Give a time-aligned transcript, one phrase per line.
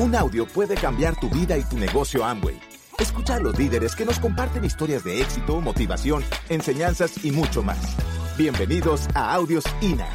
[0.00, 2.56] Un audio puede cambiar tu vida y tu negocio Amway.
[3.00, 7.96] Escucha a los líderes que nos comparten historias de éxito, motivación, enseñanzas y mucho más.
[8.36, 10.06] Bienvenidos a Audios INA.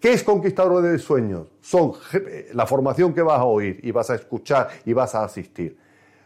[0.00, 1.48] ¿Qué es Conquistador de Sueños?
[1.60, 1.92] Son
[2.54, 5.83] la formación que vas a oír y vas a escuchar y vas a asistir.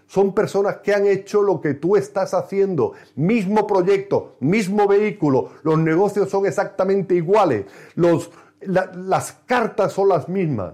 [0.09, 2.95] Son personas que han hecho lo que tú estás haciendo.
[3.15, 5.51] Mismo proyecto, mismo vehículo.
[5.63, 7.67] Los negocios son exactamente iguales.
[8.63, 10.73] Las cartas son las mismas.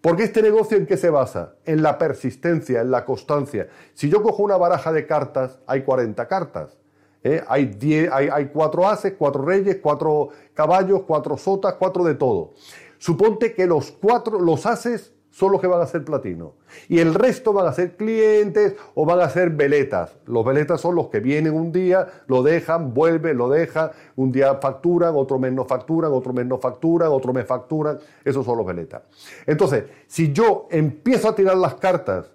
[0.00, 1.54] Porque este negocio en qué se basa?
[1.64, 3.68] En la persistencia, en la constancia.
[3.94, 6.76] Si yo cojo una baraja de cartas, hay 40 cartas.
[7.22, 7.44] ¿eh?
[7.46, 12.54] Hay, 10, hay, hay cuatro ases, cuatro reyes, cuatro caballos, cuatro sotas, cuatro de todo.
[12.98, 16.54] Suponte que los cuatro, los ases son los que van a ser platino.
[16.88, 20.16] Y el resto van a ser clientes o van a ser veletas.
[20.24, 24.54] Los veletas son los que vienen un día, lo dejan, vuelven, lo dejan, un día
[24.54, 27.98] facturan, otro mes no facturan, otro mes no facturan, otro mes facturan.
[28.24, 29.02] Esos son los veletas.
[29.44, 32.32] Entonces, si yo empiezo a tirar las cartas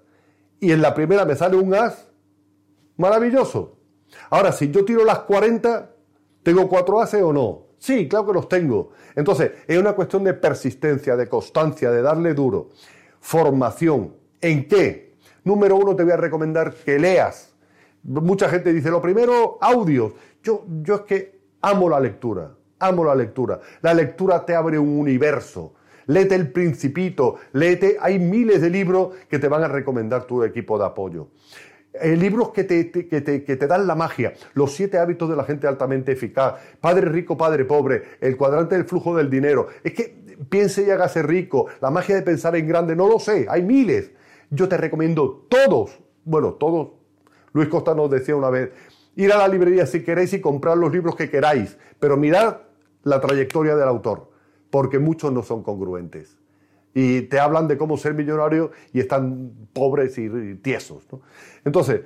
[0.59, 2.07] y en la primera me sale un as,
[2.97, 3.77] maravilloso.
[4.29, 5.89] Ahora, si yo tiro las 40,
[6.43, 7.70] ¿tengo cuatro ases o no?
[7.81, 8.91] Sí, claro que los tengo.
[9.15, 12.69] Entonces, es una cuestión de persistencia, de constancia, de darle duro.
[13.19, 14.13] Formación.
[14.39, 15.15] ¿En qué?
[15.43, 17.55] Número uno, te voy a recomendar que leas.
[18.03, 20.13] Mucha gente dice, lo primero, audios.
[20.43, 23.59] Yo, yo es que amo la lectura, amo la lectura.
[23.81, 25.73] La lectura te abre un universo.
[26.05, 30.77] Léete El Principito, léete, hay miles de libros que te van a recomendar tu equipo
[30.77, 31.29] de apoyo.
[31.93, 35.35] Eh, libros que te, que, te, que te, dan la magia, los siete hábitos de
[35.35, 39.67] la gente altamente eficaz, Padre rico, Padre pobre, el cuadrante del flujo del dinero.
[39.83, 43.45] Es que piense y hágase rico, la magia de pensar en grande, no lo sé,
[43.49, 44.11] hay miles.
[44.49, 46.91] Yo te recomiendo todos, bueno, todos.
[47.51, 48.71] Luis Costa nos decía una vez,
[49.17, 52.59] ir a la librería si queréis y comprar los libros que queráis, pero mirad
[53.03, 54.29] la trayectoria del autor,
[54.69, 56.40] porque muchos no son congruentes
[56.93, 61.07] y te hablan de cómo ser millonario y están pobres y, tiesos.
[61.63, 62.01] Entonces,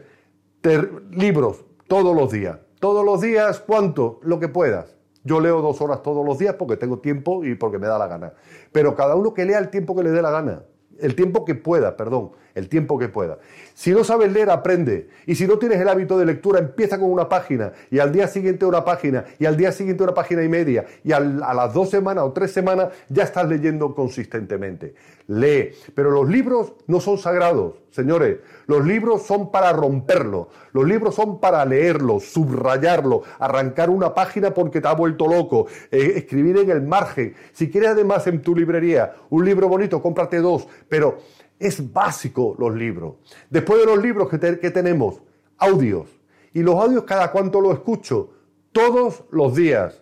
[1.11, 2.59] libros todos los días.
[2.79, 4.19] Todos los días, ¿cuánto?
[4.23, 4.95] Lo que puedas.
[5.23, 8.07] Yo leo dos horas todos los días porque tengo tiempo y porque me da la
[8.07, 8.33] gana.
[8.71, 10.63] Pero cada uno que lea el tiempo que le dé la gana.
[10.99, 13.37] El tiempo que pueda, perdón, el tiempo que pueda.
[13.73, 15.09] Si no sabes leer, aprende.
[15.27, 18.27] Y si no tienes el hábito de lectura, empieza con una página y al día
[18.27, 21.89] siguiente una página y al día siguiente una página y media y a las dos
[21.89, 24.95] semanas o tres semanas ya estás leyendo consistentemente.
[25.27, 25.71] Lee.
[25.93, 28.37] Pero los libros no son sagrados, señores.
[28.67, 30.49] Los libros son para romperlo.
[30.71, 36.13] Los libros son para leerlo, subrayarlo, arrancar una página porque te ha vuelto loco, eh,
[36.15, 37.35] escribir en el margen.
[37.53, 40.67] Si quieres además en tu librería un libro bonito, cómprate dos.
[40.87, 41.17] Pero
[41.59, 43.15] es básico los libros.
[43.49, 44.37] Después de los libros que,
[44.71, 45.21] tenemos,
[45.57, 46.07] audios.
[46.53, 48.31] Y los audios cada cuánto los escucho.
[48.71, 50.01] Todos los días.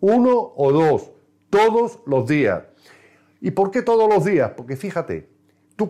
[0.00, 1.10] Uno o dos.
[1.50, 2.64] Todos los días.
[3.40, 4.52] ¿Y por qué todos los días?
[4.56, 5.28] Porque fíjate,
[5.76, 5.88] ¿tú,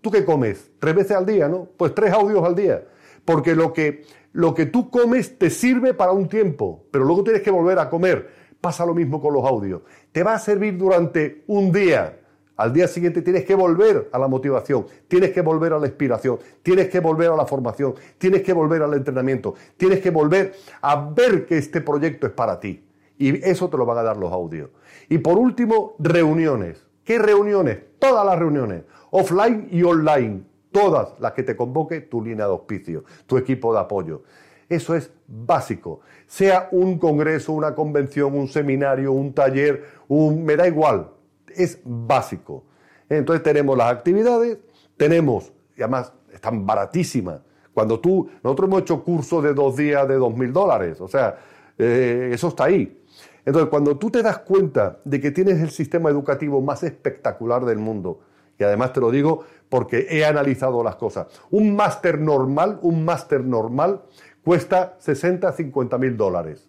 [0.00, 0.70] tú qué comes?
[0.78, 1.68] Tres veces al día, ¿no?
[1.76, 2.84] Pues tres audios al día.
[3.24, 7.42] Porque lo que, lo que tú comes te sirve para un tiempo, pero luego tienes
[7.42, 8.48] que volver a comer.
[8.60, 9.82] Pasa lo mismo con los audios.
[10.10, 12.18] Te va a servir durante un día
[12.58, 16.40] al día siguiente tienes que volver a la motivación, tienes que volver a la inspiración,
[16.60, 21.08] tienes que volver a la formación, tienes que volver al entrenamiento, tienes que volver a
[21.08, 22.84] ver que este proyecto es para ti.
[23.16, 24.70] Y eso te lo van a dar los audios.
[25.08, 26.84] Y por último, reuniones.
[27.04, 27.78] ¿Qué reuniones?
[28.00, 28.82] Todas las reuniones,
[29.12, 30.42] offline y online.
[30.72, 34.22] Todas las que te convoque tu línea de auspicio, tu equipo de apoyo.
[34.68, 36.00] Eso es básico.
[36.26, 40.44] Sea un congreso, una convención, un seminario, un taller, un...
[40.44, 41.12] me da igual
[41.58, 42.64] es básico.
[43.08, 44.58] Entonces tenemos las actividades,
[44.96, 47.40] tenemos, y además están baratísimas.
[47.72, 51.38] Cuando tú, nosotros hemos hecho cursos de dos días de dos mil dólares, o sea,
[51.78, 53.02] eh, eso está ahí.
[53.44, 57.78] Entonces, cuando tú te das cuenta de que tienes el sistema educativo más espectacular del
[57.78, 58.20] mundo,
[58.58, 63.44] y además te lo digo porque he analizado las cosas, un máster normal, un máster
[63.44, 64.02] normal
[64.42, 66.68] cuesta 60, 50 mil dólares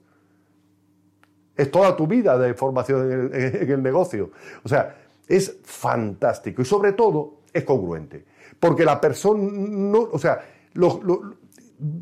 [1.59, 4.31] es toda tu vida de formación en el, negocio.
[4.63, 4.95] O sea,
[5.27, 8.23] es fantástico y sobre todo es congruente.
[8.57, 10.39] Porque la persona, no, o sea,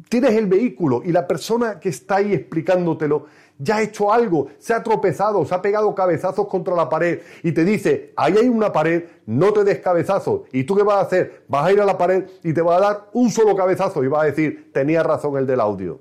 [0.09, 3.25] tienes el vehículo y la persona que está ahí explicándotelo
[3.57, 7.51] ya ha hecho algo, se ha tropezado, se ha pegado cabezazos contra la pared y
[7.51, 10.41] te dice, ahí hay una pared, no te des cabezazos.
[10.51, 11.45] ¿Y tú qué vas a hacer?
[11.47, 14.07] Vas a ir a la pared y te va a dar un solo cabezazo y
[14.07, 15.99] vas a decir, tenía razón el del audio.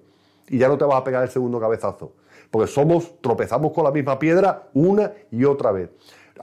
[0.49, 2.12] Y ya no te vas a pegar el segundo cabezazo
[2.50, 5.90] porque somos, tropezamos con la misma piedra una y otra vez.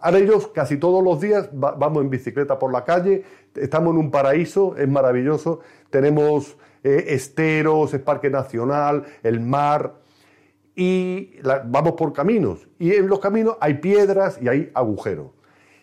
[0.01, 3.23] Ahora ellos casi todos los días vamos en bicicleta por la calle,
[3.55, 5.59] estamos en un paraíso, es maravilloso,
[5.89, 10.01] tenemos eh, esteros, es parque nacional, el mar.
[10.75, 12.67] y vamos por caminos.
[12.79, 15.27] Y en los caminos hay piedras y hay agujeros.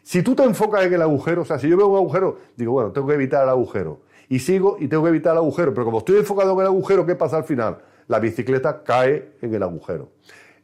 [0.02, 2.72] Si tú te enfocas en el agujero, o sea, si yo veo un agujero, digo,
[2.72, 4.00] bueno, tengo que evitar el agujero.
[4.28, 5.72] Y sigo y tengo que evitar el agujero.
[5.72, 7.78] Pero como estoy enfocado en el agujero, ¿qué pasa al final?
[8.10, 10.10] La bicicleta cae en el agujero.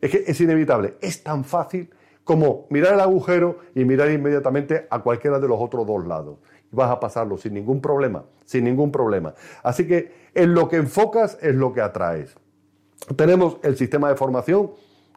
[0.00, 0.96] Es que es inevitable.
[1.00, 1.88] Es tan fácil
[2.24, 6.40] como mirar el agujero y mirar inmediatamente a cualquiera de los otros dos lados.
[6.72, 9.32] Y vas a pasarlo sin ningún problema, sin ningún problema.
[9.62, 12.34] Así que en lo que enfocas es lo que atraes.
[13.14, 14.72] Tenemos el sistema de formación,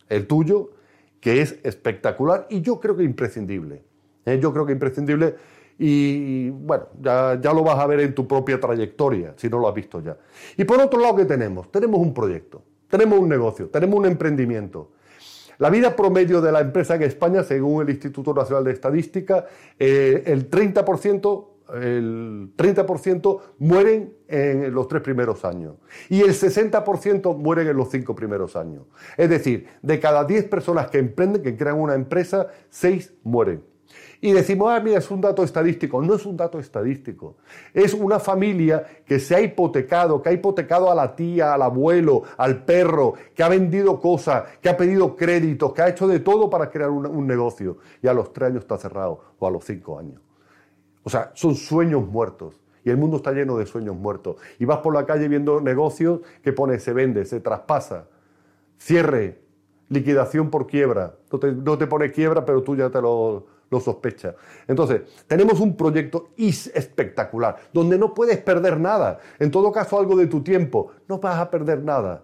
[0.08, 0.70] el tuyo,
[1.22, 3.82] que es espectacular y yo creo que imprescindible.
[4.28, 4.38] ¿eh?
[4.40, 5.34] Yo creo que imprescindible
[5.82, 9.70] y bueno, ya, ya, lo vas a ver en tu propia trayectoria, si no lo
[9.70, 10.18] has visto ya.
[10.58, 11.72] Y por otro lado, ¿qué tenemos?
[11.72, 14.92] Tenemos un proyecto, tenemos un negocio, tenemos un emprendimiento.
[15.58, 19.46] La vida promedio de la empresa en España, según el Instituto Nacional de Estadística,
[19.80, 25.76] eh, el 30% el 30% mueren en los tres primeros años
[26.10, 28.86] y el 60% mueren en los cinco primeros años.
[29.18, 33.69] Es decir, de cada 10 personas que emprenden, que crean una empresa, 6 mueren.
[34.22, 36.02] Y decimos, ah, mira, es un dato estadístico.
[36.02, 37.38] No es un dato estadístico.
[37.74, 42.24] Es una familia que se ha hipotecado, que ha hipotecado a la tía, al abuelo,
[42.38, 46.50] al perro, que ha vendido cosas, que ha pedido créditos, que ha hecho de todo
[46.50, 47.78] para crear un, negocio.
[48.02, 50.22] Y a los tres años está cerrado, o a los cinco años.
[51.04, 52.60] O sea, son sueños muertos.
[52.84, 54.38] Y el mundo está lleno de sueños muertos.
[54.58, 58.08] Y vas por la calle viendo negocios que pone se vende, se traspasa,
[58.78, 59.42] cierre,
[59.90, 61.16] liquidación por quiebra.
[61.32, 64.36] No te, pone quiebra, pero tú ya te lo, lo sospechas.
[64.68, 69.20] Entonces, tenemos un proyecto espectacular, donde no puedes perder nada.
[69.40, 70.92] En todo caso, algo de tu tiempo.
[71.08, 72.24] No vas a perder nada.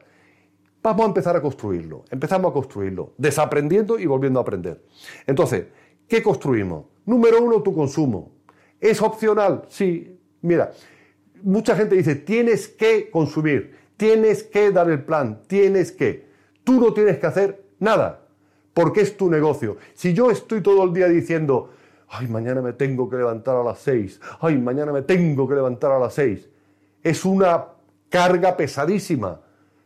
[0.81, 2.05] Vamos a empezar a construirlo.
[2.11, 4.83] Empezamos a construirlo, desaprendiendo y volviendo a aprender.
[5.25, 5.65] Entonces,
[6.07, 6.85] ¿qué construimos?
[7.05, 8.31] Número uno, tu consumo.
[8.79, 9.63] ¿Es opcional?
[9.67, 10.19] Sí.
[10.41, 10.71] Mira,
[11.41, 16.27] mucha gente dice, tienes que consumir, tienes que dar el plan, tienes que.
[16.63, 18.24] Tú no tienes que hacer nada,
[18.75, 19.77] porque es tu negocio.
[19.93, 21.69] Si yo estoy todo el día diciendo,
[22.09, 25.93] ay, mañana me tengo que levantar a las seis, ay, mañana me tengo que levantar
[25.93, 26.49] a las seis,
[27.01, 27.67] es una
[28.09, 29.39] carga pesadísima.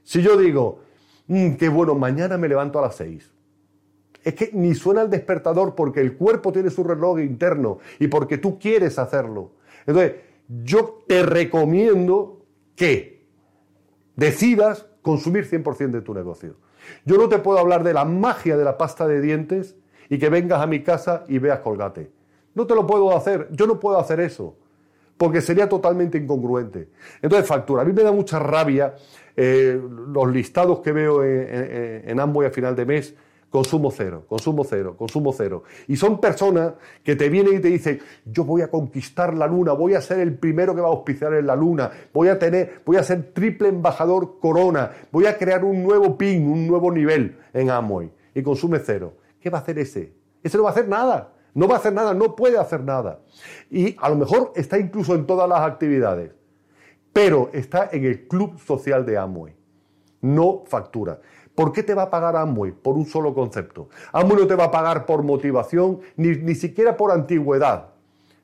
[0.04, 0.80] Si yo digo,
[1.28, 3.32] mm, qué bueno, mañana me levanto a las seis,
[4.24, 8.40] es que ni suena el despertador porque el cuerpo tiene su reloj interno y porque
[8.40, 9.52] tú quieres hacerlo.
[9.86, 10.16] Entonces,
[10.64, 12.44] yo te recomiendo
[12.76, 13.24] que
[14.16, 16.56] decidas consumir 100% de tu negocio.
[17.06, 19.76] Yo no te puedo hablar de la magia de la pasta de dientes
[20.10, 22.12] y que vengas a mi casa y veas colgate.
[22.56, 24.56] No te lo puedo hacer, yo no puedo hacer eso,
[25.18, 26.90] porque sería totalmente incongruente.
[27.22, 27.84] Entonces, factura.
[27.84, 28.96] A mí me da mucha rabia
[29.36, 33.16] eh, los listados que veo en, en, a final de mes
[33.50, 35.64] consumo cero, consumo cero, consumo cero.
[35.88, 36.74] Y son personas
[37.04, 40.20] que te vienen y te dicen, yo voy a conquistar la luna, voy a ser
[40.20, 43.34] el primero que va a auspiciar en la luna, voy a tener, voy a ser
[43.34, 48.12] triple embajador corona, voy a crear un nuevo pin, un nuevo nivel en Amway.
[48.36, 49.14] Y consume cero.
[49.40, 50.14] ¿Qué va a hacer ese?
[50.44, 51.34] Ese no va a hacer nada.
[51.54, 53.22] No va a hacer nada, no puede hacer nada.
[53.70, 56.32] Y a lo mejor está incluso en todas las actividades,
[57.12, 59.56] pero está en el club social de Amway.
[60.22, 61.20] No factura.
[61.56, 62.72] ¿Por qué te va a pagar Amway?
[62.72, 63.90] Por un solo concepto.
[64.14, 67.90] Amway no te va a pagar por motivación, ni, ni siquiera por antigüedad.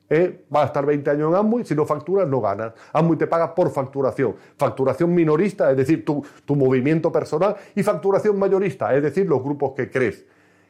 [0.10, 0.46] ¿Eh?
[0.54, 2.74] Va a estar 20 años en Amway, si no facturas, no ganas.
[2.94, 4.36] Amway te paga por facturación.
[4.58, 9.74] Facturación minorista, es decir, tu, tu movimiento personal, y facturación mayorista, es decir, los grupos
[9.76, 10.26] que crees,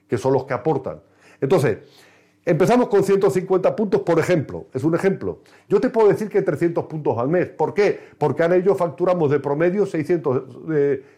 [0.08, 1.02] que son los que aportan.
[1.42, 1.80] Entonces,
[2.46, 5.40] Empezamos con 150 puntos, por ejemplo, es un ejemplo.
[5.68, 7.48] Yo te puedo decir que 300 puntos al mes.
[7.48, 8.00] ¿Por qué?
[8.20, 10.44] Porque a ellos facturamos de promedio 600,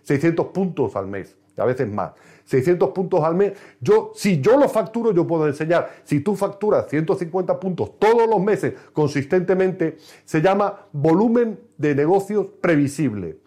[0.04, 2.12] 600 puntos al mes, a veces más.
[2.46, 3.54] 600 puntos al mes.
[3.82, 5.90] Yo, si yo lo facturo, yo puedo enseñar.
[6.06, 13.40] Si tú facturas 150 puntos todos los meses consistentemente, se llama volumen de negocios previsible.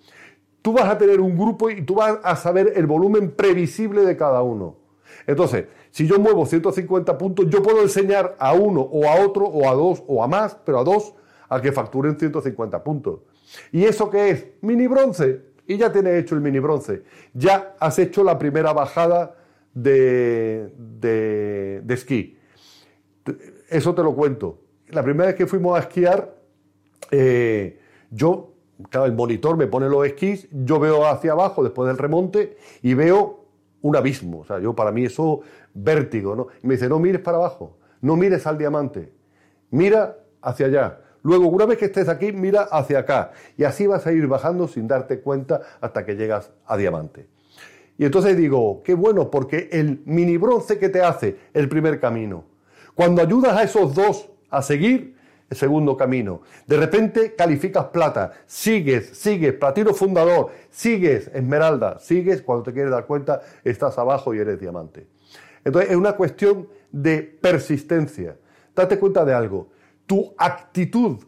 [0.61, 4.19] Tú vas a tener un grupo y tú vas a saber el volumen previsible de
[4.19, 4.80] cada uno.
[5.27, 9.69] Entonces, si yo muevo 150 puntos, yo puedo enseñar a uno o a otro o
[9.69, 11.15] a dos o a más, pero a dos,
[11.49, 13.21] a que facturen 150 puntos.
[13.73, 14.47] ¿Y eso qué es?
[14.61, 15.51] Mini bronce.
[15.67, 17.03] Y ya tienes hecho el mini bronce.
[17.33, 19.37] Ya has hecho la primera bajada
[19.75, 22.39] de, de, esquí.
[23.69, 24.59] Eso te lo cuento.
[24.89, 26.35] La primera vez que fuimos a esquiar,
[27.13, 27.79] eh,
[28.11, 28.53] yo,
[28.89, 32.95] claro, el monitor me pone los esquís, yo veo hacia abajo después del remonte y
[32.95, 33.40] veo
[33.83, 34.41] un abismo.
[34.41, 35.41] O sea, yo para mí eso
[35.75, 36.49] vértigo, ¿no?
[36.63, 39.13] Y me dice, no mires para abajo, no mires al diamante,
[39.71, 41.01] mira hacia allá.
[41.23, 43.33] Luego, una vez que estés aquí, mira hacia acá.
[43.57, 47.27] Y así vas a ir bajando sin darte cuenta hasta que llegas a diamante.
[47.99, 52.45] Y entonces digo, qué bueno, porque el mini bronce que te hace el primer camino.
[52.95, 55.17] Cuando ayudas a esos dos a seguir,
[55.51, 56.43] segundo camino.
[56.67, 63.07] De repente calificas plata, sigues, sigues, platino fundador, sigues, esmeralda, sigues, cuando te quieres dar
[63.07, 65.07] cuenta, estás abajo y eres diamante.
[65.65, 68.37] Entonces es una cuestión de persistencia.
[68.75, 69.69] Date cuenta de algo,
[70.07, 71.19] tu actitud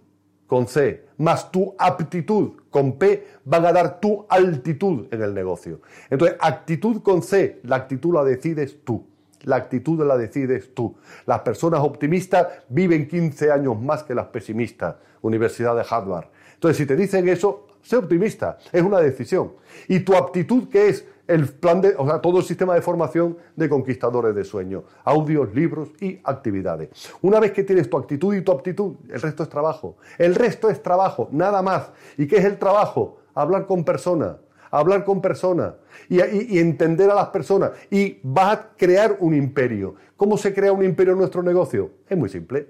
[0.47, 5.81] con C más tu aptitud con P van a dar tu altitud en el negocio.
[6.11, 9.07] Entonces, actitud con C, la actitud la decides tú.
[9.45, 10.95] La actitud la decides tú.
[11.27, 14.97] Las personas optimistas viven 15 años más que las pesimistas.
[15.23, 16.27] Universidad de Harvard.
[16.55, 18.59] Entonces, si te dicen eso, sé optimista.
[18.73, 19.53] Es una decisión.
[19.89, 23.37] Y tu aptitud, que es el plan de, o sea, todo el sistema de formación
[23.57, 26.91] de conquistadores de sueños, audios, libros y actividades.
[27.23, 29.97] Una vez que tienes tu actitud y tu aptitud, el resto es trabajo.
[30.19, 31.91] El resto es trabajo, nada más.
[32.19, 33.19] ¿Y qué es el trabajo?
[33.35, 34.37] Hablar con personas,
[34.73, 35.75] hablar con personas
[36.09, 37.73] y, entender a las personas.
[37.91, 39.95] Y vas a crear un imperio.
[40.17, 41.93] ¿Cómo se crea un imperio en nuestro negocio?
[42.09, 42.69] Es muy simple,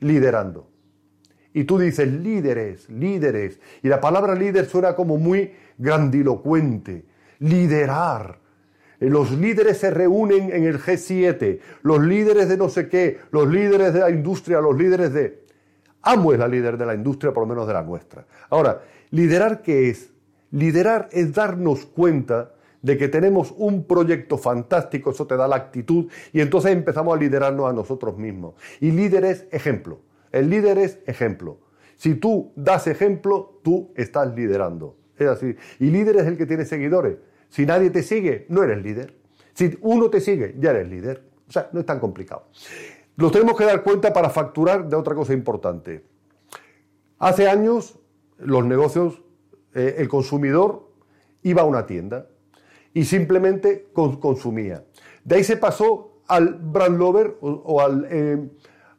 [0.00, 0.70] liderando.
[1.52, 3.60] Y tú dices líderes, líderes.
[3.82, 7.04] Y la palabra líder suena como muy grandilocuente
[7.40, 8.38] liderar.
[9.00, 13.48] Eh, los líderes se reúnen en el G7, los líderes de no sé qué, los
[13.48, 15.44] líderes de la industria, los líderes de...
[16.02, 18.24] Amo es la líder de la industria, por lo menos de la nuestra.
[18.48, 20.12] Ahora, ¿liderar qué es?
[20.56, 26.06] Liderar es darnos cuenta de que tenemos un proyecto fantástico, eso te da la actitud,
[26.32, 28.54] y entonces empezamos a liderarnos a nosotros mismos.
[28.80, 30.00] Y líder es ejemplo.
[30.32, 31.58] El líder es ejemplo.
[31.96, 34.96] Si tú das ejemplo, tú estás liderando.
[35.18, 35.56] Es así.
[35.78, 37.18] Y líder es el que tiene seguidores.
[37.50, 39.14] Si nadie te sigue, no eres líder.
[39.52, 41.22] Si uno te sigue, ya eres líder.
[41.46, 42.48] O sea, no es tan complicado.
[43.18, 46.02] Nos tenemos que dar cuenta para facturar de otra cosa importante.
[47.18, 47.98] Hace años,
[48.38, 49.22] los negocios,
[49.76, 50.88] eh, el consumidor
[51.42, 52.26] iba a una tienda
[52.94, 54.82] y simplemente consumía.
[55.22, 58.48] De ahí se pasó al brand lover o, al, eh,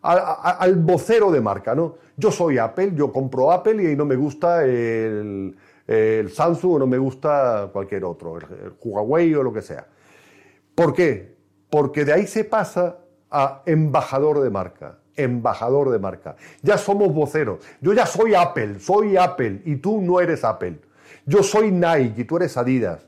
[0.03, 1.95] al, vocero de marca, ¿no?
[2.15, 5.55] Yo soy Apple, yo compro Apple y ahí no me gusta el,
[5.87, 9.87] el Samsung o no me gusta cualquier otro, el, Huawei o lo que sea.
[10.75, 11.37] ¿Por qué?
[11.71, 12.99] Porque de ahí se pasa
[13.31, 16.35] a embajador de marca, embajador de marca.
[16.61, 17.59] Ya somos voceros.
[17.81, 20.79] Yo ya soy Apple, soy Apple y tú no eres Apple.
[21.25, 23.05] Yo soy Nike y tú eres Adidas.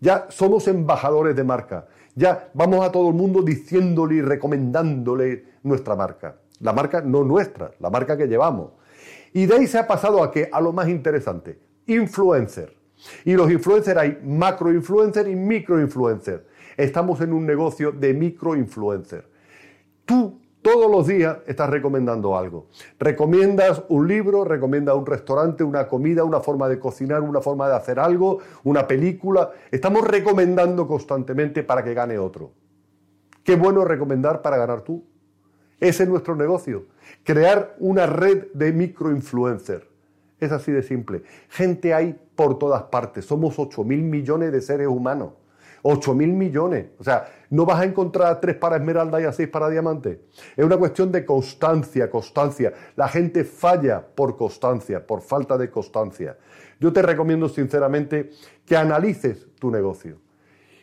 [0.00, 1.86] Ya somos embajadores de marca.
[2.14, 6.36] Ya vamos a todo el mundo diciéndole y recomendándole nuestra marca.
[6.60, 8.72] La marca no nuestra, la marca que llevamos.
[9.32, 12.76] Y de ahí se ha pasado a que a lo más interesante, influencer.
[13.24, 16.46] Y los influencers hay macro influencer y micro influencer.
[16.76, 19.28] Estamos en un negocio de micro influencer.
[20.04, 22.68] Tú todos los días estás recomendando algo.
[22.98, 27.74] Recomiendas un libro, recomiendas un restaurante, una comida, una forma de cocinar, una forma de
[27.74, 29.50] hacer algo, una película.
[29.70, 32.52] Estamos recomendando constantemente para que gane otro.
[33.42, 35.04] Qué bueno recomendar para ganar tú.
[35.80, 36.86] Ese es nuestro negocio.
[37.24, 39.84] Crear una red de microinfluencers.
[40.38, 41.24] Es así de simple.
[41.48, 43.24] Gente hay por todas partes.
[43.24, 45.32] Somos 8 mil millones de seres humanos.
[45.82, 46.86] 8 mil millones.
[46.98, 50.22] O sea, no vas a encontrar tres para esmeralda y a seis para diamante.
[50.56, 52.72] Es una cuestión de constancia, constancia.
[52.96, 56.38] La gente falla por constancia, por falta de constancia.
[56.80, 58.30] Yo te recomiendo sinceramente
[58.64, 60.18] que analices tu negocio.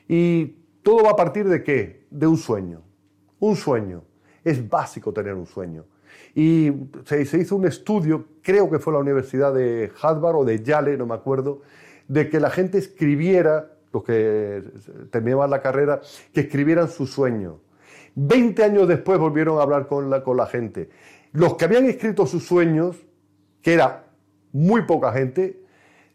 [0.08, 0.46] Y
[0.84, 2.08] todo va a partir de qué?
[2.10, 2.82] De un sueño.
[3.40, 4.04] Un sueño.
[4.44, 5.86] Es básico tener un sueño.
[6.36, 6.72] Y
[7.06, 11.06] se, hizo un estudio, creo que fue la Universidad de Harvard o de Yale, no
[11.06, 11.62] me acuerdo,
[12.08, 14.64] de que la gente escribiera, los que
[15.12, 16.02] terminaban la carrera,
[16.34, 17.60] que escribieran su sueño.
[18.16, 20.90] Veinte años después volvieron a hablar con la, con la gente.
[21.32, 22.98] Los que habían escrito sus sueños,
[23.62, 24.06] que era
[24.52, 25.62] muy poca gente,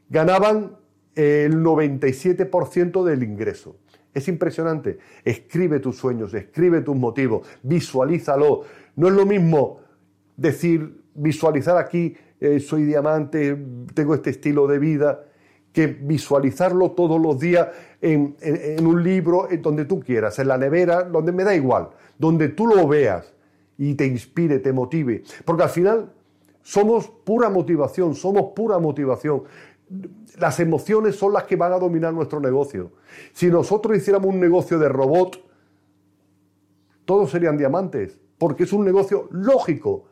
[0.09, 0.77] ganaban
[1.15, 3.77] el 97% del ingreso.
[4.13, 4.99] Es impresionante.
[5.25, 8.63] Escribe tus sueños, escribe tus motivos, visualízalo.
[8.97, 9.81] No es lo mismo
[10.37, 13.57] decir, visualizar aquí, eh, soy diamante,
[13.95, 15.25] tengo este estilo de vida,
[15.75, 17.69] que visualizarlo todos los días
[18.01, 18.37] en,
[18.81, 22.69] un libro, en donde tú quieras, en la nevera, donde me da igual, donde tú
[22.69, 23.35] lo veas
[23.77, 25.25] y te inspire, te motive.
[25.45, 26.13] Porque al final
[26.63, 29.43] somos pura motivación, somos pura motivación.
[30.39, 32.93] Las emociones son las que van a dominar nuestro negocio.
[33.33, 35.43] Si nosotros hiciéramos un negocio de robot,
[37.05, 40.05] todos serían diamantes, porque es un negocio lógico.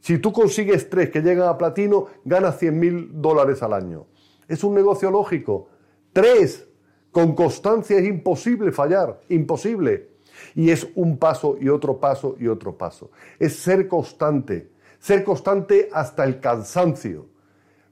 [0.00, 4.06] Si tú consigues tres que llegan a platino, ganas 100 mil dólares al año.
[4.48, 5.68] Es un negocio lógico.
[6.12, 6.66] Tres,
[7.10, 10.10] con constancia es imposible fallar, imposible.
[10.54, 13.10] Y es un paso y otro paso y otro paso.
[13.38, 17.26] Es ser constante, ser constante hasta el cansancio.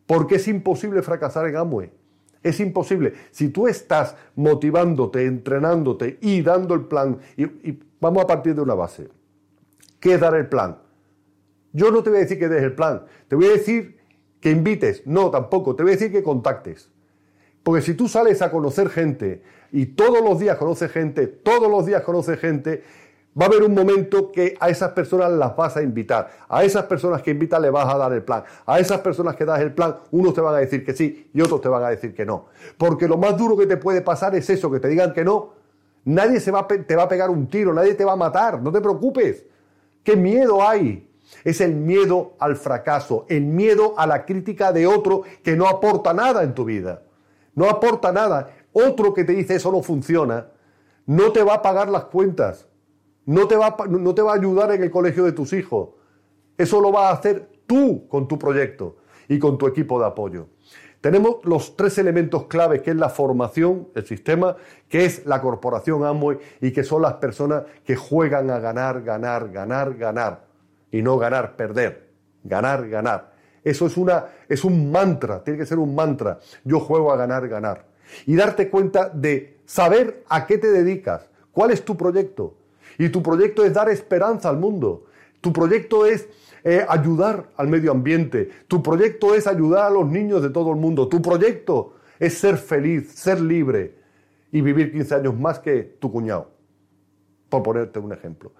[0.06, 1.90] Porque es imposible fracasar en Amway.
[2.42, 3.14] Es imposible.
[3.30, 8.74] Si tú estás motivándote, entrenándote y dando el plan, y, vamos a partir de una
[8.74, 9.08] base.
[9.98, 10.78] ¿Qué dar el plan?
[11.72, 13.93] Yo no te voy a decir que des el plan, te voy a decir
[14.44, 16.90] que invites, no, tampoco, te voy a decir que contactes.
[17.62, 21.86] Porque si tú sales a conocer gente y todos los días conoces gente, todos los
[21.86, 22.82] días conoces gente,
[23.40, 26.30] va a haber un momento que a esas personas las vas a invitar.
[26.46, 28.44] A esas personas que invitas le vas a dar el plan.
[28.66, 31.40] A esas personas que das el plan, unos te van a decir que sí y
[31.40, 32.48] otros te van a decir que no.
[32.76, 35.54] Porque lo más duro que te puede pasar es eso, que te digan que no.
[36.04, 38.70] Nadie se va te va a pegar un tiro, nadie te va a matar, no
[38.70, 39.46] te preocupes.
[40.02, 41.08] ¿Qué miedo hay?
[41.44, 46.14] Es el miedo al fracaso, el miedo a la crítica de otro que no aporta
[46.14, 47.02] nada en tu vida.
[47.54, 48.50] No aporta nada.
[48.72, 50.48] Otro que te dice eso no funciona,
[51.06, 52.66] no te va a pagar las cuentas,
[53.26, 55.90] no te va, no te va a ayudar en el colegio de tus hijos.
[56.56, 58.96] Eso lo vas a hacer tú con tu proyecto
[59.28, 60.48] y con tu equipo de apoyo.
[61.02, 64.56] Tenemos los tres elementos claves, que es la formación, el sistema,
[64.88, 69.50] que es la corporación Amway y que son las personas que juegan a ganar, ganar,
[69.50, 70.53] ganar, ganar
[70.94, 72.06] y no ganar, perder,
[72.44, 73.32] ganar, ganar.
[73.64, 76.38] Eso es, una, es un mantra, tiene que ser un mantra.
[76.62, 77.86] Yo juego a ganar, ganar.
[78.26, 82.58] Y darte cuenta de saber a qué te dedicas, cuál es tu proyecto.
[82.96, 85.06] Y tu proyecto es dar esperanza al mundo.
[85.40, 86.28] Tu proyecto es
[86.62, 88.48] eh, ayudar al medio ambiente.
[88.68, 91.08] Tu proyecto es ayudar a los niños de todo el mundo.
[91.08, 93.96] Tu proyecto es ser feliz, ser libre
[94.52, 96.52] y vivir 15 años más que tu cuñado.
[97.48, 98.52] Por ponerte un ejemplo.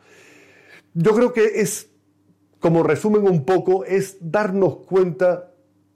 [0.95, 1.94] Yo creo que es
[2.65, 5.53] como resumen un poco, es darnos cuenta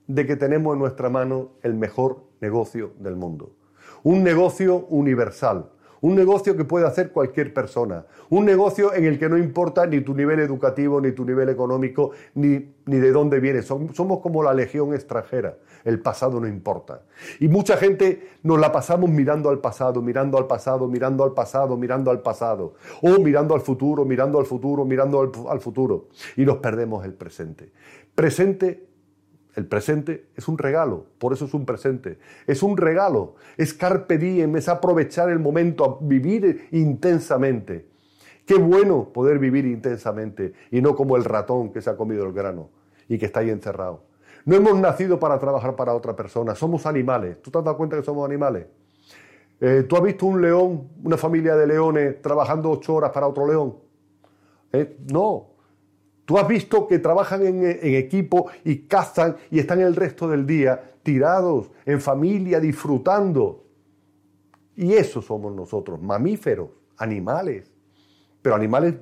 [0.06, 3.54] de que tenemos en nuestra mano el mejor negocio del mundo.
[4.02, 5.70] Un negocio universal,
[6.02, 10.02] un negocio que puede hacer cualquier persona, un negocio en el que no importa ni
[10.02, 13.64] tu nivel educativo, ni tu nivel económico, ni, ni de dónde vienes.
[13.64, 15.56] Somos como la legión extranjera,
[15.88, 17.02] el pasado no importa.
[17.40, 21.78] Y mucha gente nos la pasamos mirando al pasado, mirando al pasado, mirando al pasado,
[21.78, 26.58] mirando al pasado, o mirando al futuro, mirando al futuro, mirando al, futuro, y nos
[26.58, 27.72] perdemos el presente.
[28.14, 28.86] Presente
[29.56, 32.18] el presente es un regalo, por eso es un presente.
[32.46, 37.88] Es un regalo, es carpe diem, es aprovechar el momento, vivir intensamente.
[38.46, 42.32] Qué bueno poder vivir intensamente y no como el ratón que se ha comido el
[42.32, 42.68] grano
[43.08, 44.07] y que está ahí encerrado.
[44.48, 47.42] No hemos nacido para trabajar para otra persona, somos animales.
[47.42, 48.66] ¿Tú te has dado cuenta que somos animales?
[49.60, 53.46] Eh, ¿Tú has visto un león, una familia de leones, trabajando ocho horas para otro
[53.46, 53.76] león?
[54.72, 55.48] Eh, no,
[56.24, 60.94] Tú has visto que trabajan en, equipo y cazan y están el resto del día
[61.02, 63.66] tirados, en familia, disfrutando.
[64.76, 67.70] Y eso somos nosotros, mamíferos, animales,
[68.40, 68.94] pero animales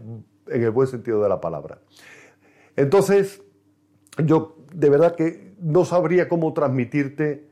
[0.48, 1.78] en el buen sentido de la palabra.
[2.74, 3.40] Entonces,
[4.24, 7.46] yo de verdad que no sabría cómo transmitirte.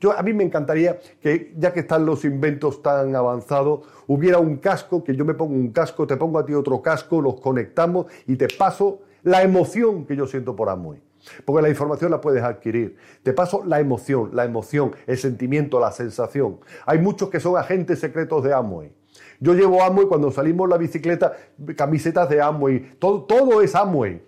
[0.00, 4.56] Yo, a mí me encantaría que, ya que están los inventos tan avanzados, hubiera un
[4.56, 8.06] casco, que yo me pongo un casco, te pongo a ti otro casco, los conectamos
[8.26, 11.00] y te paso la emoción que yo siento por Amway.
[11.44, 12.96] Porque la información la puedes adquirir.
[13.22, 16.60] Te paso la emoción, la emoción, el sentimiento, la sensación.
[16.86, 18.92] Hay muchos que son agentes secretos de Amway.
[19.38, 21.36] Yo llevo Amway cuando salimos la bicicleta,
[21.76, 22.96] camisetas de Amway.
[22.98, 24.22] Todo, todo es Amway.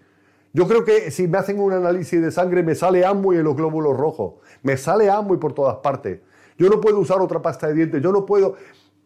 [0.53, 3.57] Yo creo que si me hacen un análisis de sangre me sale Amway en los
[3.57, 4.35] glóbulos rojos.
[4.63, 6.21] Me sale Amway por todas partes.
[6.59, 8.03] Yo no puedo usar otra pasta de dientes.
[8.03, 8.57] Yo no puedo...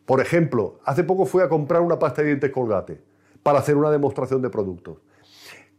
[0.05, 3.01] Por ejemplo, hace poco fui a comprar una pasta de dientes colgate
[3.43, 4.99] para hacer una demostración de productos.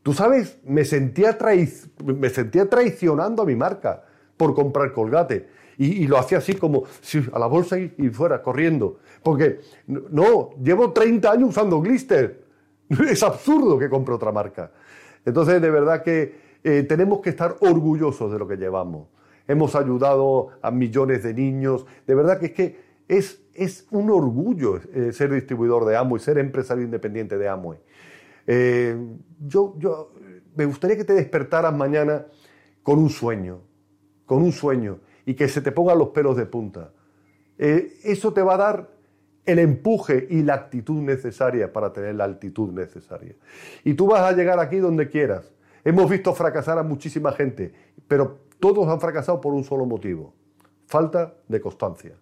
[0.03, 1.37] Tú sabes, me sentía,
[2.03, 4.05] me sentía traicionando a mi marca
[4.37, 5.49] por comprar colgate.
[5.77, 6.85] Y, lo hacía así como
[7.31, 8.99] a la bolsa y, fuera, corriendo.
[9.21, 12.45] Porque, no, llevo 30 años usando Glister.
[13.11, 14.71] Es absurdo que compre otra marca.
[15.27, 19.09] Entonces, de verdad que eh, tenemos que estar orgullosos de lo que llevamos.
[19.45, 21.85] Hemos ayudado a millones de niños.
[22.07, 26.37] De verdad que es que es, es un orgullo eh, ser distribuidor de Amway, ser
[26.37, 27.77] empresario independiente de Amway.
[28.47, 28.95] Eh,
[29.45, 30.13] yo, yo
[30.55, 32.25] me gustaría que te despertaras mañana
[32.81, 33.59] con un sueño,
[34.25, 36.93] con un sueño, y que se te pongan los pelos de punta.
[37.57, 38.96] Eso te va a dar
[39.47, 43.35] el empuje y la actitud necesaria para tener la altitud necesaria.
[43.83, 45.51] Y tú vas a llegar aquí donde quieras.
[45.83, 47.73] Hemos visto fracasar a muchísima gente,
[48.07, 50.33] pero todos han fracasado por un solo motivo,
[50.85, 52.15] falta de constancia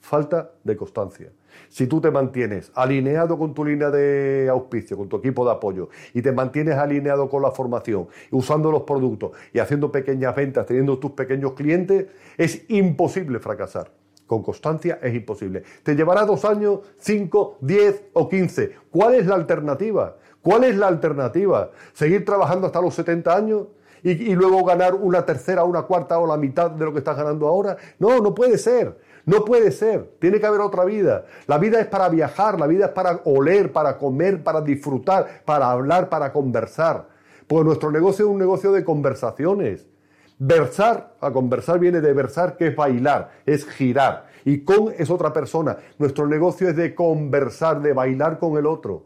[0.00, 1.30] falta de constancia.
[1.68, 5.88] Si tú te mantienes alineado con tu línea de auspicio, con tu equipo de apoyo,
[6.14, 10.98] y te mantienes alineado con la formación, usando los productos y haciendo pequeñas ventas, teniendo
[10.98, 13.92] tus pequeños clientes, es imposible fracasar.
[14.30, 15.64] Con constancia es imposible.
[15.82, 18.76] Te llevará dos años, cinco, diez o quince.
[18.88, 20.18] ¿Cuál es la alternativa?
[20.40, 21.72] ¿Cuál es la alternativa?
[21.94, 23.66] ¿Seguir trabajando hasta los 70 años?
[24.04, 27.16] Y, y luego ganar una tercera, una cuarta o la mitad de lo que estás
[27.16, 27.76] ganando ahora?
[27.98, 28.96] No, no puede ser.
[29.26, 31.24] No puede ser, tiene que haber otra vida.
[31.48, 35.72] La vida es para viajar, la vida es para oler, para comer, para disfrutar, para
[35.72, 37.08] hablar, para conversar,
[37.48, 39.88] Pues nuestro negocio es un negocio de conversaciones.
[40.42, 44.26] Versar, a conversar viene de versar, que es bailar, es girar.
[44.46, 45.76] Y con es otra persona.
[45.98, 49.04] Nuestro negocio es de conversar, de bailar con el otro.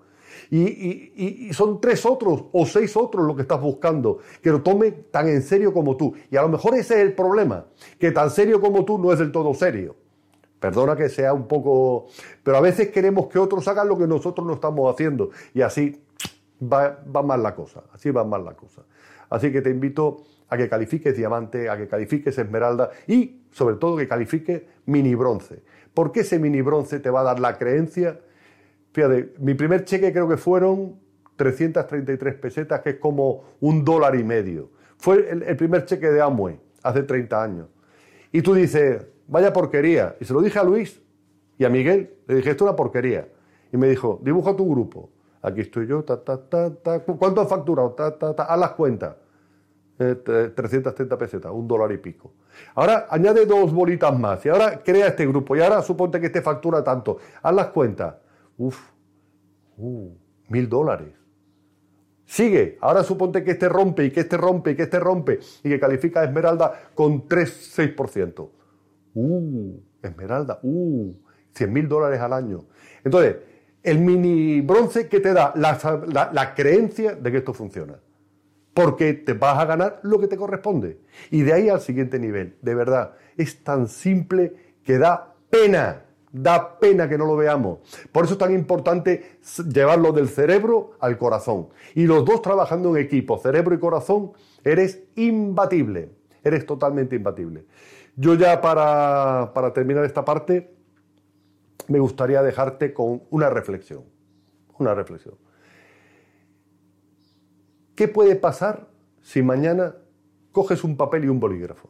[0.49, 5.29] Y, son tres otros o seis otros lo que estás buscando, que lo tome tan
[5.29, 6.14] en serio como tú.
[6.31, 7.64] Y a lo mejor ese es el problema,
[7.99, 9.97] que tan serio como tú no es del todo serio.
[10.61, 12.07] Perdona que sea un poco...
[12.44, 15.31] Pero a veces queremos que otros hagan lo que nosotros no estamos haciendo.
[15.53, 16.01] Y así
[16.62, 17.83] va, va mal la cosa.
[17.92, 18.83] Así va mal la cosa.
[19.29, 20.23] Así que te invito
[20.55, 25.62] a que califiques diamante, a que califiques esmeralda y sobre todo que califiques mini bronce.
[25.93, 28.19] Porque ese mini bronce te va a dar la creencia
[28.95, 31.01] Fíjate, mi primer cheque creo que fueron
[31.35, 34.71] 333 pesetas, que es como un dólar y medio.
[34.99, 37.67] Fue el, primer cheque de Amway, hace 30 años.
[38.31, 40.14] Y tú dices, vaya porquería.
[40.21, 41.03] Y se lo dije a Luis
[41.59, 43.27] y a Miguel, le dije, esto es una porquería.
[43.73, 45.11] Y me dijo, dibuja tu grupo.
[45.43, 47.01] Aquí estoy yo, ta, ta, ta, ta.
[47.01, 47.90] ¿Cuánto has facturado?
[47.95, 48.45] Ta, ta, ta.
[48.45, 49.17] Haz las cuentas.
[49.97, 52.33] 330 eh, pesetas, un dólar y pico.
[52.75, 56.43] Ahora añade dos bolitas más y ahora crea este grupo y ahora suponte que este
[56.43, 57.19] factura tanto.
[57.43, 58.17] Haz las cuentas.
[58.57, 58.79] Uf,
[59.77, 60.11] uh,
[60.49, 61.15] mil dólares.
[62.27, 65.69] Sigue, ahora suponte que este rompe y que este rompe y que este rompe y
[65.69, 68.51] que califica Esmeralda con 3-6%.
[69.15, 71.15] Uh, Esmeralda, uh,
[71.53, 72.65] 100 mil dólares al año.
[73.05, 73.37] Entonces,
[73.83, 78.01] el mini bronce que te da la, la, creencia de que esto funciona.
[78.75, 80.99] Porque te vas a ganar lo que te corresponde.
[81.31, 82.57] Y de ahí al siguiente nivel.
[82.61, 86.03] De verdad, es tan simple que da pena.
[86.33, 87.79] Da pena que no lo veamos.
[88.11, 89.39] Por eso es tan importante
[89.73, 91.69] llevarlo del cerebro al corazón.
[91.95, 94.33] Y los dos trabajando en equipo, cerebro y corazón,
[94.65, 96.11] eres imbatible.
[96.43, 97.65] Eres totalmente imbatible.
[98.17, 100.75] Yo ya para, para terminar esta parte,
[101.89, 104.03] me gustaría dejarte con una reflexión.
[104.79, 105.37] Una reflexión.
[107.95, 108.89] ¿Qué puede pasar
[109.23, 109.97] si mañana
[110.53, 111.89] coges un papel y un bolígrafo?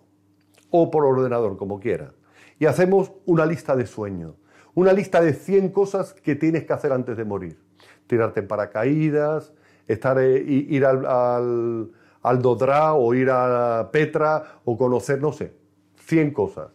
[0.70, 2.12] O por ordenador, como quieras
[2.58, 4.34] y hacemos una lista de sueños,
[4.74, 7.58] una lista de 100 cosas que tienes que hacer antes de morir.
[8.06, 9.52] Tirarte en paracaídas,
[9.86, 11.90] estar, eh, ir al,
[12.22, 15.54] al, Dodra o ir a Petra o conocer, no sé,
[15.96, 16.68] 100 cosas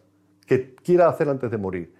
[0.46, 1.94] que quieras hacer antes de morir.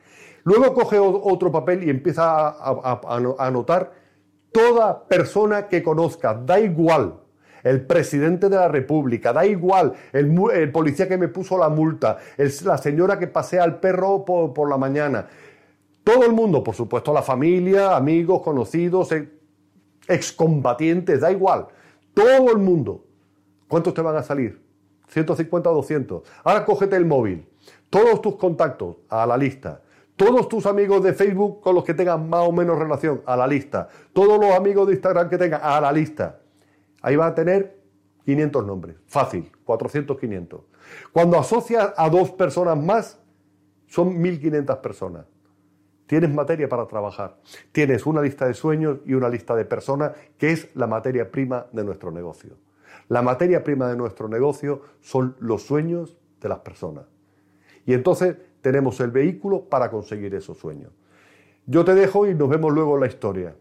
[0.44, 3.00] Luego coge otro papel y empieza a,
[3.38, 3.92] anotar
[4.52, 7.20] toda persona que conozcas, da igual,
[7.62, 12.18] el presidente de la República, da igual, el, policía que me puso la multa,
[12.64, 15.28] la señora que pasea al perro por, la mañana.
[16.04, 19.30] Todo el mundo, por supuesto, la familia, amigos, conocidos, eh,
[20.08, 21.66] excombatientes, da igual.
[22.14, 23.04] Todo el mundo.
[23.68, 24.60] ¿Cuántos te van a salir?
[25.08, 26.22] 150 o 200.
[26.44, 27.46] Ahora cógete el móvil.
[27.90, 29.82] Todos tus contactos a la lista.
[30.20, 33.46] Todos tus amigos de Facebook con los que tengas más o menos relación a la
[33.46, 33.88] lista.
[34.12, 36.40] Todos los amigos de Instagram que tengas a la lista.
[37.00, 37.80] Ahí va a tener
[38.26, 38.96] 500 nombres.
[39.06, 40.60] Fácil, 400, 500.
[41.10, 43.18] Cuando asocias a dos personas más,
[43.86, 45.24] son 1500 personas.
[46.04, 47.38] Tienes materia para trabajar.
[47.72, 51.64] Tienes una lista de sueños y una lista de personas que es la materia prima
[51.72, 52.58] de nuestro negocio.
[53.08, 57.06] La materia prima de nuestro negocio son los sueños de las personas.
[57.86, 60.92] Y entonces tenemos el vehículo para conseguir esos sueños.
[61.66, 63.54] Yo te dejo y nos vemos luego en la historia.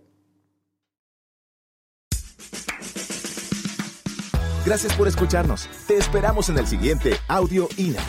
[4.66, 5.70] Gracias por escucharnos.
[5.88, 8.04] Te esperamos en el siguiente Audio INA.